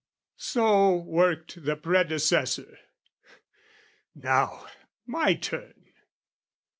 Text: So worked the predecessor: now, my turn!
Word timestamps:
So 0.37 0.95
worked 0.95 1.63
the 1.63 1.75
predecessor: 1.75 2.75
now, 4.15 4.65
my 5.05 5.35
turn! 5.35 5.91